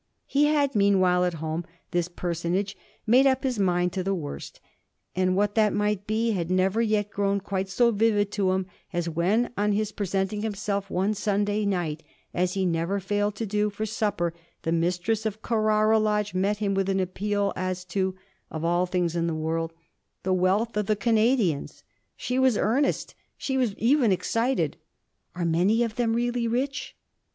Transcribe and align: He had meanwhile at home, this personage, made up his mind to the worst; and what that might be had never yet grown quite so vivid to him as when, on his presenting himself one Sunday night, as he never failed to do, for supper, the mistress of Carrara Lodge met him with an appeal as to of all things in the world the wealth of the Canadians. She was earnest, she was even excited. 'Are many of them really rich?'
He 0.25 0.45
had 0.45 0.73
meanwhile 0.73 1.23
at 1.25 1.35
home, 1.35 1.63
this 1.91 2.07
personage, 2.07 2.75
made 3.05 3.27
up 3.27 3.43
his 3.43 3.59
mind 3.59 3.93
to 3.93 4.03
the 4.03 4.15
worst; 4.15 4.59
and 5.15 5.35
what 5.35 5.53
that 5.53 5.73
might 5.73 6.07
be 6.07 6.31
had 6.31 6.49
never 6.49 6.81
yet 6.81 7.11
grown 7.11 7.39
quite 7.39 7.69
so 7.69 7.91
vivid 7.91 8.31
to 8.31 8.53
him 8.53 8.65
as 8.91 9.07
when, 9.07 9.51
on 9.55 9.73
his 9.73 9.91
presenting 9.91 10.41
himself 10.41 10.89
one 10.89 11.13
Sunday 11.13 11.67
night, 11.67 12.01
as 12.33 12.55
he 12.55 12.65
never 12.65 12.99
failed 12.99 13.35
to 13.35 13.45
do, 13.45 13.69
for 13.69 13.85
supper, 13.85 14.33
the 14.63 14.71
mistress 14.71 15.23
of 15.27 15.43
Carrara 15.43 15.99
Lodge 15.99 16.33
met 16.33 16.57
him 16.57 16.73
with 16.73 16.89
an 16.89 16.99
appeal 16.99 17.53
as 17.55 17.85
to 17.85 18.15
of 18.49 18.65
all 18.65 18.87
things 18.87 19.15
in 19.15 19.27
the 19.27 19.35
world 19.35 19.71
the 20.23 20.33
wealth 20.33 20.75
of 20.77 20.87
the 20.87 20.95
Canadians. 20.95 21.83
She 22.17 22.39
was 22.39 22.57
earnest, 22.57 23.13
she 23.37 23.55
was 23.55 23.75
even 23.77 24.11
excited. 24.11 24.77
'Are 25.35 25.45
many 25.45 25.83
of 25.83 25.93
them 25.95 26.15
really 26.15 26.47
rich?' 26.47 26.95